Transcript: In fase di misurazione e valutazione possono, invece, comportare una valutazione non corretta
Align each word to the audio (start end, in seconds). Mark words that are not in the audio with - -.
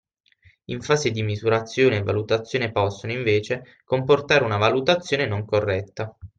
In 0.69 0.81
fase 0.81 1.11
di 1.11 1.21
misurazione 1.21 1.97
e 1.97 2.01
valutazione 2.01 2.71
possono, 2.71 3.11
invece, 3.13 3.77
comportare 3.85 4.43
una 4.43 4.57
valutazione 4.57 5.27
non 5.27 5.45
corretta 5.45 6.17